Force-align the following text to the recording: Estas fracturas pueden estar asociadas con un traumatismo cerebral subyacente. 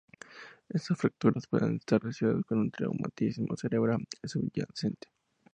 Estas 0.69 0.97
fracturas 0.97 1.45
pueden 1.45 1.75
estar 1.75 1.99
asociadas 2.01 2.43
con 2.45 2.57
un 2.57 2.71
traumatismo 2.71 3.55
cerebral 3.55 4.07
subyacente. 4.23 5.09